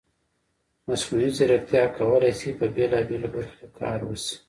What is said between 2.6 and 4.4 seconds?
بېلابېلو برخو کې کار وشي.